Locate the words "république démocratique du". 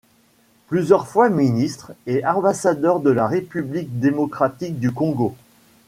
3.27-4.91